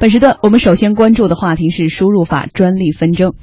[0.00, 3.34] 本时段我们首先关注的话题是输入法专利纷争。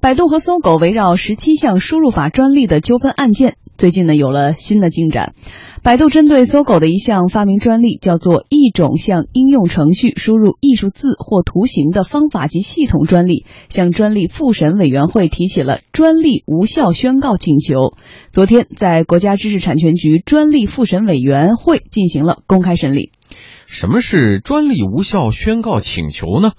[0.00, 5.34] 百度和搜狗围绕十七项输入法专利的纠纷案件，最近呢有了新的进展。
[5.82, 17.74] 百度针对搜狗的一项发明专利，叫做一种向应用程序输入艺术字或图形的方法及系统专利，向专利复审委员会提起了专利无效宣告请求。
[18.30, 23.10] 昨天，在国家知识产权局专利复审委员会进行了公开审理。
[23.74, 26.54] 什么是专利无效宣告请求呢？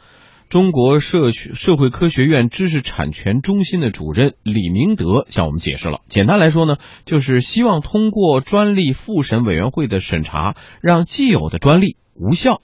[0.51, 6.03] 中国社社会科学院知识产权中心的主任李明德向我们解释了。
[6.11, 6.75] 简单来说呢，
[7.07, 12.59] 就是希望通过专利复审委员会的审查，让既有的专利无效。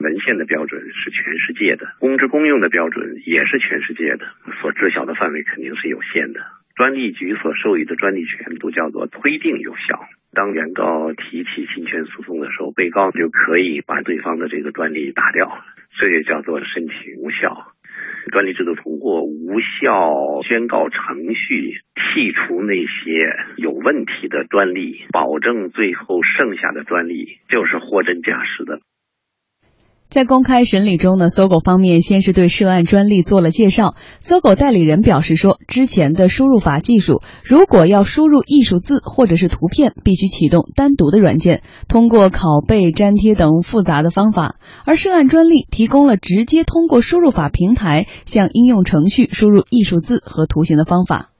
[0.00, 4.24] 文献的标准是全世界的，公知公用的标准也是全世界的，
[4.64, 6.40] 所知晓的范围肯定是有限的。
[6.80, 10.00] 专利局所授予的专利权都叫做推定有效。
[10.32, 15.62] 当原告提起侵权诉讼的时候，被告就可以把对方的这个专利打掉，
[15.98, 17.72] 这就叫做申请无效。
[18.30, 28.80] 专利制度通过无效宣告程序剔除那些有问题的专利，保证最后剩下的专利就是货真价实的。
[30.12, 33.94] 在公开审理中呢，搜狗方面先是对涉案专利做了介绍。
[34.20, 44.56] 搜狗代理人表示说，之前的输入法技术，如果要输入艺术字或者是图片，必须启动单独的软件，通过拷贝、粘贴等复杂的方法。
[44.84, 51.30] 而涉案专利提供了直接通过输入法平台向应用程序输入艺术字和图形的方法。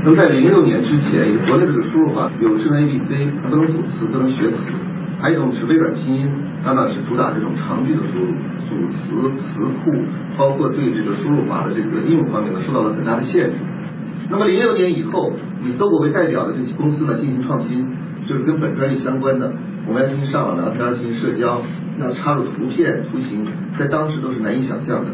[0.00, 3.10] 那么在零六年之前，国内的这个输入法有智能 ABC，
[3.42, 4.91] 它不能组词，不能学词。
[5.22, 6.28] 还有一种是微软拼音，
[6.64, 8.32] 它呢是主打这种长句的输入，
[8.68, 9.92] 组词词库，
[10.36, 13.52] 包括对这个输入法的这个应用方面呢受到了很大的限制。
[14.28, 15.30] 那么零六年以后，
[15.64, 17.86] 以搜狗为代表的这些公司呢进行创新，
[18.26, 19.52] 就是跟本专利相关的，
[19.86, 21.62] 我们要进行上网聊天、进行社交，
[22.00, 23.46] 要插入图片、图形，
[23.78, 25.10] 在当时都是难以想象的。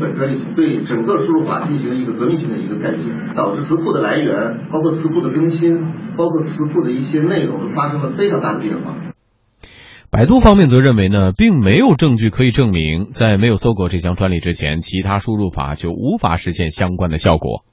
[0.00, 5.84] 本专利对整个输入法进行了一个革命性的一个改进，导致词库的来源、包括词库的更新、
[6.16, 8.94] 包括词库的一些内容都发生了非常大的变化。
[10.14, 17.64] 百度方面则认为呢，并没有证据可以证明，在没有搜狗这项专利之前，其他输入法就无法实现相关的效果。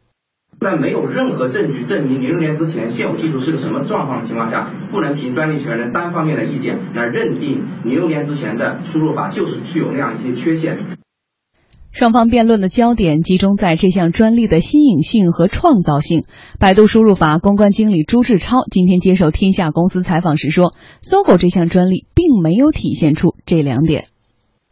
[0.57, 10.77] 在没有任何证据证明零六年之前现有技术是个什么状况的情况下，不能凭专利权人单方面的意见来认定零六年之前的输入法就是具有那样一些缺陷。
[11.99, 16.21] 双方辩论的焦点集中在这项专利的新颖性和创造性。
[16.57, 20.71] 百度输入法公关经理朱志超今天接受天下公司采访时说
[21.03, 24.03] ：“搜狗这项专利并没有体现出这两点。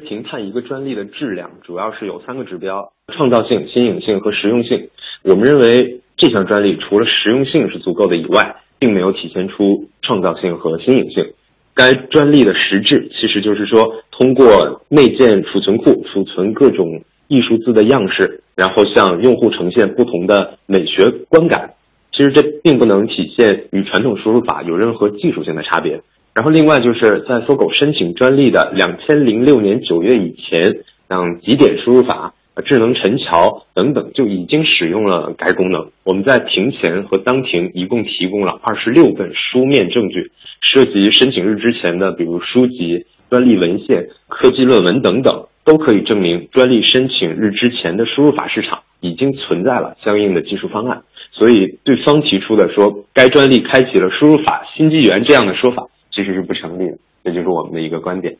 [0.07, 4.87] 评判一个专利的质量，主要是有三个指标：创造性、新颖性和实用性。
[5.23, 11.33] 我们认为这项专利除了实用性是足够的以外，并没有体现出创造性和新颖性。
[11.73, 21.73] 该专利的实质其实就是说，通过内建储存库储存各种。”艺术字的样式，然后向用户呈现不同的美学观感。
[22.11, 26.01] 其实这并不能体现与传统输入法有任何技术性的差别。
[26.33, 30.77] 然后另外就是在搜狗申请专利的两千零六年九月以前，
[31.09, 32.33] 像极点输入法、
[32.65, 35.89] 智能陈桥等等就已经使用了该功能。
[36.03, 45.45] 我们在庭前和当庭一共提供了二十六份书面证据，涉及申请日之前的，比如书籍、专利文献、科技论文等等。
[45.67, 58.37] 都可以证明专利申请日之前的输入法市场已经存在了相应的技术方案，所以对方提出的说该专利开启了输入法新纪元这样的说法其实是不成立的，这就是我们的一个观点。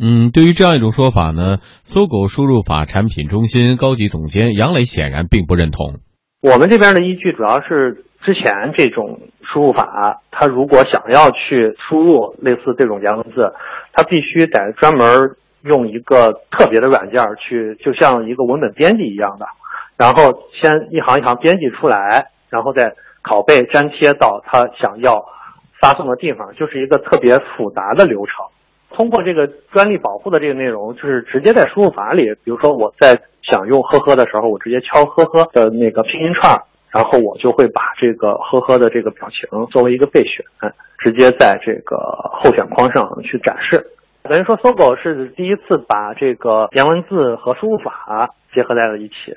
[0.00, 6.00] 嗯，对于这样一种说法呢，搜狗输入法产品中心高级总监杨磊显然并不认同。
[6.40, 13.52] 我们这边的依据主要是之前这种输入法，它如果想要去输入类似这种颜文字，
[13.92, 15.36] 它必须得专门。
[15.64, 19.46] 用一个特别的软件去，就像一个文本编辑一样的，
[19.96, 25.24] 然后先一行一行编辑出来，然后再拷贝粘贴到他想要
[25.80, 28.44] 发送的地方，就是一个特别复杂的流程。
[28.90, 36.62] 通过这个专利保护的这个内容，就是直接在输入法里，比如说我在想用呵呵的时候，我直接敲呵呵的那个拼音串，
[36.92, 40.44] 然后我就会把这个呵呵的这个表情作为一个备选，
[40.98, 41.96] 直接在这个
[42.34, 43.84] 候选框上去展示。
[44.26, 49.36] 等于说，搜狗是第一次把这个颜文字和输入法结合在了一起。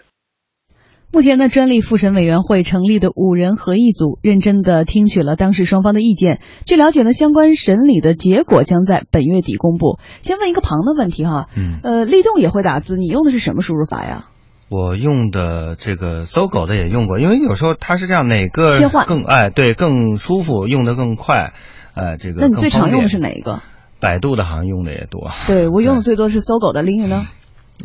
[1.12, 6.40] 目前呢，专利复审委员会成立的五人合议组认真的听取了当事双方的意见。
[6.66, 10.00] 据了解呢，相关审理的结果将在本月底公布。
[10.22, 14.28] 先问一个旁的问题哈，嗯，呃，立动也会打字，你用的是什么输入法呀？
[14.70, 21.52] 我用的这个搜狗的也用过，因为有时候它是这样，哪个切换更哎对更舒服，用的更快，
[21.94, 22.40] 哎这个。
[22.40, 23.60] 那你最常用的是哪一个？
[24.00, 27.28] 百度的好像用的也多，对我用的最多是搜狗的，林宇呢？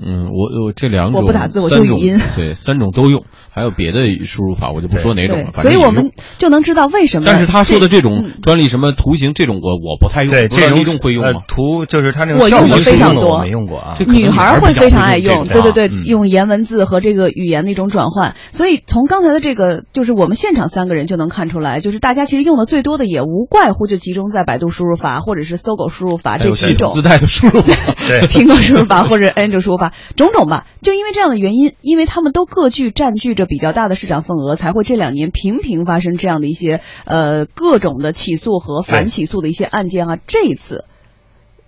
[0.01, 5.51] 嗯，我我这两种我不打字，我就语音，对，三种都用，还有别的输入法，我就不说哪种了。
[5.55, 7.25] 所以我们就能知道为什么。
[7.27, 10.33] 但是他说的这种专利什么图形这种，我我不太用。
[10.33, 11.43] 对，这种会用吗？
[11.47, 13.95] 图就是他那种我用的非常多，没用过啊。
[14.07, 18.35] 女孩会非常爱用，对对对，嗯用颜文字和这个语言的一种转换。
[18.51, 30.67] 所以从刚才的这个，就是我们现场三个人就能看出来，就是大家其实用的最多的也无怪乎就集中在百度输入法或者是搜狗输入法这几种自带的输入法，对， 苹果输入法或者安卓输入法种种吧。
[30.81, 40.17] 就因为这样的原因，因为他们都各具占据着比较大的市场份额，才会这两年频频发生这样的一些呃各种的起诉和反起诉的一些案件啊。
[40.27, 40.85] 这一次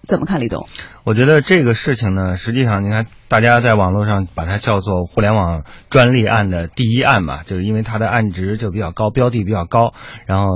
[0.07, 0.69] 怎么看，李董？
[1.05, 9.93] 我觉得这个事情呢，实际上你看，大家在网络上把它叫做互联网专利案的第一案嘛，就是因为它的案值就比较高，标的比较高，
[10.25, 10.47] 然后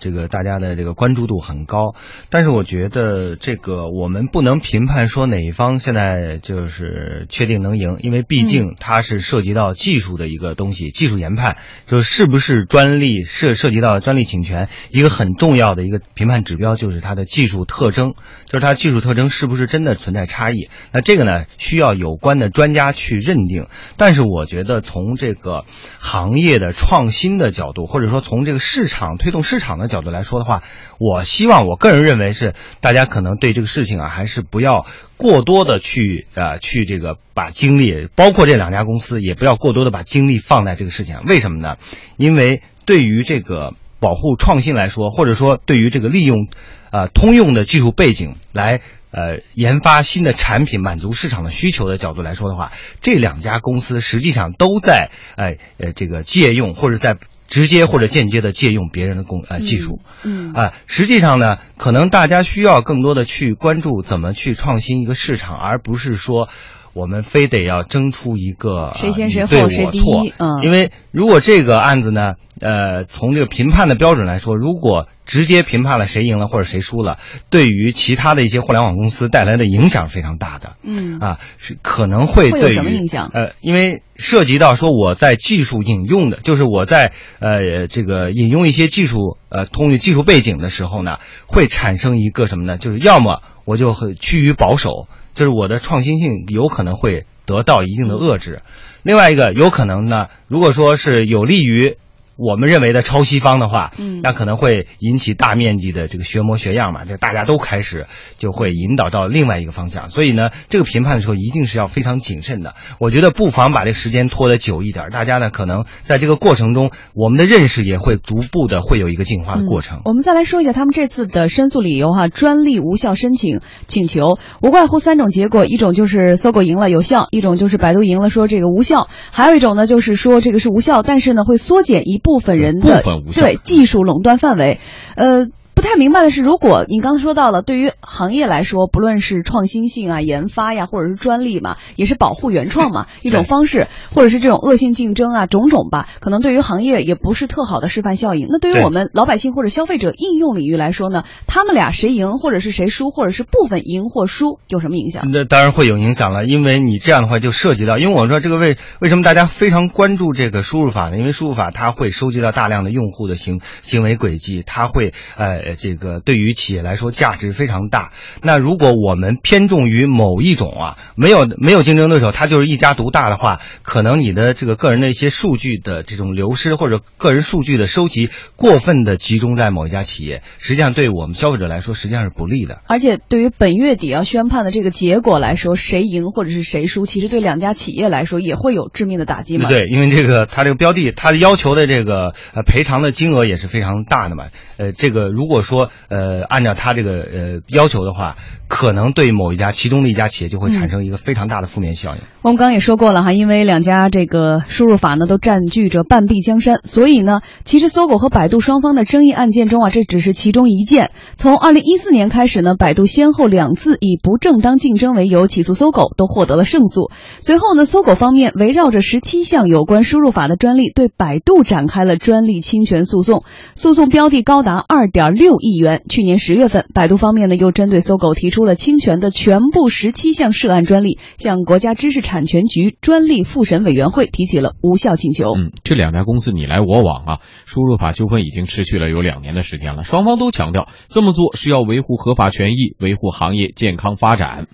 [0.00, 1.94] 这个大家的这个关注度很高。
[2.30, 18.14] 但是我觉得这个我们不能评判说哪一方现在就是确定能赢，因为毕竟它是涉及到技术的一个东西，技术研判就是不是专利涉涉及到专利侵权，一个很重要的一个评判指标就是它的技术特征，
[18.46, 19.97] 就是它技术特征是不是真的。
[19.98, 23.66] 存在差异，那这个呢需要有关的专家去认定。
[23.98, 25.64] 但是我觉得从这个
[25.98, 30.62] 行业的创新的角度，或者说从这个市场推动市场的角度来说的话，
[30.98, 34.86] 我希望我个人认为是大家可能对这个事情啊，还是不要
[35.16, 41.24] 过多的去呃去这个把精力，包括这两家公司也不要过多的把精力放在这个事情上。
[41.24, 41.76] 为什么呢？
[42.16, 46.46] 因为对于这个保护创新来说，或者说对于这个利用
[46.92, 48.80] 呃通用的技术背景来。
[49.10, 57.16] 呃，研发新的产品满足市场的需求的角度来说的话，这两家公司实际上都在哎呃这个借用或者在
[57.48, 60.52] 直接或者间接的借用别人的工呃技术，嗯。
[60.52, 66.50] 啊，实际上呢，可能大家需要更多的去关注怎么去创新一个市场，而不是说
[66.98, 77.18] 我们非得要争出一个谁先谁后谁第一，嗯，因为如果这个案子呢，呃，从这个评判的标准来说，如果直接评判了谁赢了或者谁输了，
[77.50, 80.72] 对于其他的一些互联网公司带来的影响非常大的。
[80.82, 83.30] 嗯啊，是可能会对于什么影响？
[83.32, 92.76] 呃，因为涉及到说我在技术引用的，就是我在呃这个引用一些技术呃通用技术背景的时候呢，会产生一个什么呢？
[92.76, 95.06] 就是要么我就很趋于保守，
[95.38, 98.62] 就是我的创新性有可能会得到一定的遏制。
[99.04, 101.96] 另外一个有可能呢，如果说是有利于。
[102.38, 108.06] 我们认为的超西方的话，嗯，那可能会引起大面积的这个学模学样嘛，就大家都开始
[108.38, 110.08] 就会引导到另外一个方向。
[110.08, 112.74] 所以呢，这个评判的时候一定是要非常谨慎的。
[113.00, 120.02] 我觉得不妨把这个时间拖得久一点，大家呢可能在这个过程中，我们的认识也会逐步的会有一个进化的过程。
[120.04, 133.02] 我们再来说一下他们这次的申诉理由哈，专利无效申请请求无外乎三种结果，一种就是搜狗赢了有效，一种就是百度赢了说这个无效，还有一种呢就是说这个是无效，但是呢会缩减一部分人的
[133.34, 134.80] 对技术垄断范围，
[135.16, 135.46] 呃。
[135.78, 148.48] 不太明白的是，如果您刚才说到了，对于行业来说，不论是创新性啊、研发呀，或者是专利嘛，也是保护原创嘛一种方式，或者是这种恶性竞争啊，种种吧，可能对于行业也不是特好的示范效应。
[148.50, 155.28] 那对于我们老百姓或者消费者应用领域来说呢，他们俩谁赢，或者是谁输，或者是部分赢或输，有什么影响？
[155.30, 161.18] 那当然会有影响了，因为你这样的话就涉及到，因为我说这个为为什么大家非常关注这个输入法呢？
[161.18, 168.12] 因为输入法它会收集到大量的用户的行行为轨迹，它会呃这个对于企业来说价值非常大。
[168.42, 182.80] 那如果我们偏重于某一种啊，没有没有竞争对手，它就是一家独大的话，可能你的这个个人的一些数据的这种流失或者个人数据的收集过分的集中在某一家企业，实际上对我们消费者来说实际上是不利的。
[182.86, 189.68] 而且对于本月底要宣判的这个结果来说，谁赢或者是谁输，其实对两家企业来说也会有致命的打击嘛。
[189.68, 194.46] 对，因为这个它这个标的，它的要求的这个呃赔偿的金额也是非常大的嘛。
[194.76, 198.36] 呃，这个如果说呃按照他这个呃要求的话，
[198.68, 202.22] 可能对某一家其中的一家企业就会产生一个非常大的负面效应。
[202.42, 211.10] 我们刚刚也说过了哈，因为两家这个输入法呢都占据着半壁江山，所以呢，其实搜狗和百度双方的争议案件中啊，这只是其中一件。
[211.36, 217.10] 从二零一四年开始呢，百度先后两次以不正当竞争为由起诉搜狗，都获得了胜诉。
[217.40, 226.02] 随后呢，搜狗方面围绕着十七项有关输入法的专利，对百度展开了专利侵权诉讼，诉讼标的高达二点六亿元。
[226.08, 235.54] 去年十月份，百度方面呢又针对搜狗提出了侵权的全部十七项涉案专利，向国家知识产权局专利复审委员会提起了无效请求。
[235.56, 244.66] 嗯，这两家公司你来我往啊，输入法纠纷已经持续了有两年的时间了，双方都强调这么做是要维护合法权益，维护行业健康发展。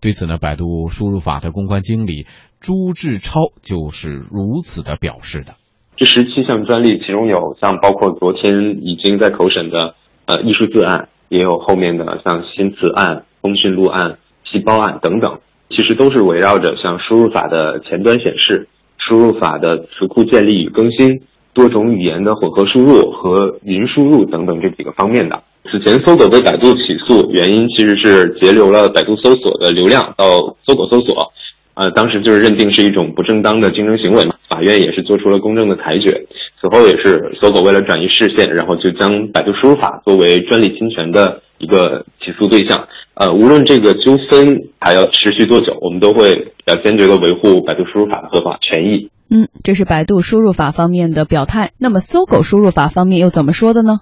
[0.00, 2.26] 对此呢，百度输入法的公关经理
[2.60, 5.54] 朱志超就是如此的表示的。
[5.96, 9.94] 这十七项专利，其中有像包括昨天已经在口审的
[10.26, 21.22] 呃艺术字案，也有后面的像新词案、通讯录案、细胞案等等，其实都是围绕着像输入法的前端显示、输入法的词库建立与更新、
[21.54, 25.42] 多种语言的混合输入和云输入等等这几个方面的。
[25.64, 30.24] 此前搜狗被百度起诉，原因其实是截留了百度搜索的流量到
[30.66, 31.32] 搜狗搜索。
[31.74, 36.26] 呃，当时就是认定是一种不正当的竞争行为嘛，法院也是做出了公正的裁决。
[36.62, 42.86] 此后也是搜狗为了转移视线，然后就将百度输入法作为专利侵权的一个起诉对象。
[43.14, 49.10] 呃，无论这个纠纷还要持续多久，我们都会比较坚决的维护百度输入法的合法权益。
[49.28, 51.72] 嗯，这是百度输入法方面的表态。
[51.78, 53.94] 那么搜狗输入法方面又怎么说的呢？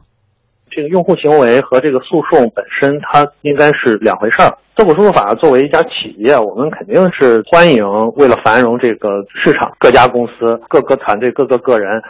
[0.68, 4.58] 这个用户行为和这个诉讼本身，它应该是两回事儿。
[4.76, 7.82] 搜狗输入法作为一家企业，我们肯定是欢迎
[8.16, 12.00] 为了繁荣这个市场，各家公司、各个团队、各个个人，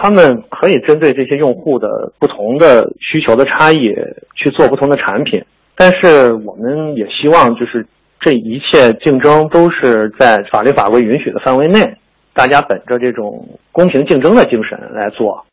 [0.00, 3.78] 他们可以针对这些用户的不同的需求的差异
[4.36, 5.44] 去做不同的产品。
[5.74, 7.86] 但是我们也希望，就是
[8.20, 11.98] 这一切竞争都是在法律法规允许的范围内，
[12.32, 15.46] 大家本着这种公平竞争的精神来做。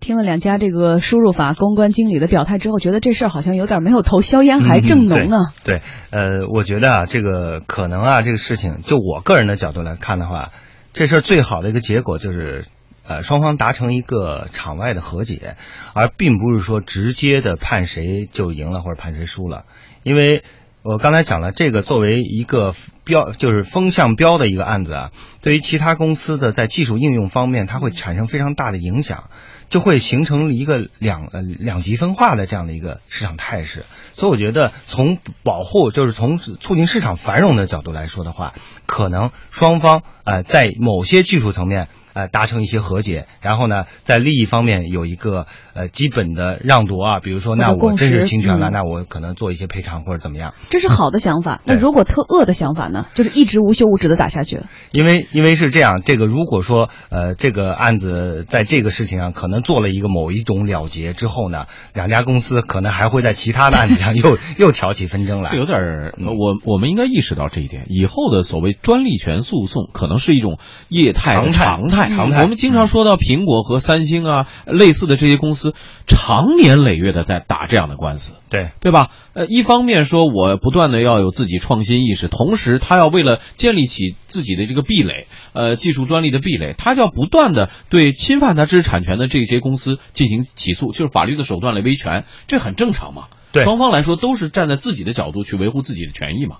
[0.00, 5.36] 听了两家这个输入法公关经理的表态之后，觉得这事儿好像有点没有头硝烟还正浓呢。
[5.64, 5.80] 对，
[6.12, 10.50] 呃，我觉得啊，这个可能啊，这个事情就我个人的角度来看的话，
[10.92, 12.66] 这事儿最好的一个结果就是，
[13.10, 15.56] 呃，双方达成一个场外的和解，
[15.94, 19.64] 而并不是说直接的判谁就赢了或者判谁输了，
[20.04, 20.44] 因为
[20.82, 22.72] 我刚才讲了，这个作为一个
[23.10, 25.10] 标就是风向标的一个案子啊，
[25.42, 29.24] 对于其他公司的在技术应用方面，它会产生非常大的影响。
[29.68, 38.52] 就会形成一个两呃两极分化的这样的一个市场态势，所以我觉得从保护就是从促进市场繁荣的角度来说的话，
[38.86, 51.60] 可能双方呃在某些技术层面呃达成一些和解，然后呢在利益方面有一个呃基本的让渡啊，比如说那我真是侵权了，那我可能做一些赔偿或者怎么样，这是好的想法。
[51.64, 54.62] 那如果特恶的想法呢，就是一直无休无止的打下去。
[54.90, 59.60] 因为因为是这样，这个如果说呃这个案子在这个事情上可能。
[59.70, 65.54] 做了一个某一种了结之后呢，两家公司可能还会在其他的案子上 又又挑起纷争来。
[65.54, 65.78] 有点，
[66.16, 67.84] 我我们应该意识到这一点。
[67.90, 72.08] 以后的所谓专利权诉讼可能是一种业态常态。
[72.08, 72.42] 常态。
[72.42, 75.74] 我们经常说到苹果和三星啊类似的这些公司，
[76.06, 78.32] 常年累月的在打这样的官司。
[78.50, 79.10] 对对吧？
[79.32, 93.28] 呃，一方面说我不断的要有自己创新意识，同时他要为了建立起自己的这个壁垒，呃，技术专利的壁垒，他就要不断的对侵犯他知识产权的这些公司进行起诉，就是法律的手段来维权，这很正常嘛。
[93.52, 96.56] 对，双方来说都是站在自己的角度去维护自己的权益嘛。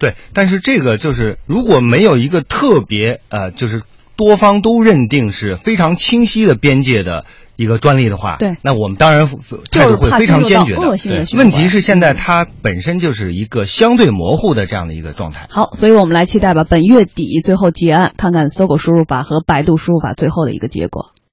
[0.00, 3.82] 对，但是这个就是如果没有一个特别呃，就是
[4.18, 7.24] 多方都认定是非常清晰的边界的。
[7.60, 9.28] 一个专利的话，对，那我们当然
[9.72, 10.96] 态度会非常坚决的。
[11.36, 15.48] 问题是现在它本身就是一个相对模糊的这样的一个状态。
[15.50, 21.06] 好，所以我们来期待吧，本月底最后结案，看看搜狗输入法和百度输入法最后的一个结果。